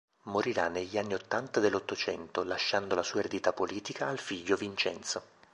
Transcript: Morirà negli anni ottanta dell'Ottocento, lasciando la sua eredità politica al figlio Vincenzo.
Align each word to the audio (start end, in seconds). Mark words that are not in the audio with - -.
Morirà 0.23 0.67
negli 0.67 0.97
anni 0.97 1.13
ottanta 1.13 1.59
dell'Ottocento, 1.59 2.41
lasciando 2.43 2.95
la 2.95 3.03
sua 3.03 3.19
eredità 3.19 3.53
politica 3.53 4.07
al 4.07 4.17
figlio 4.17 4.55
Vincenzo. 4.55 5.21